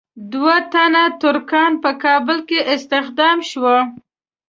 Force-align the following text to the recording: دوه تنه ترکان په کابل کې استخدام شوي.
دوه 0.31 0.55
تنه 0.71 1.03
ترکان 1.21 1.71
په 1.83 1.91
کابل 2.03 2.37
کې 2.49 2.59
استخدام 2.73 3.37
شوي. 3.49 3.77